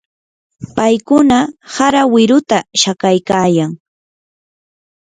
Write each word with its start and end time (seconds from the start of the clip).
paykuna 0.75 1.37
hara 1.75 2.01
wiruta 2.13 2.57
shakaykaayan. 2.81 3.71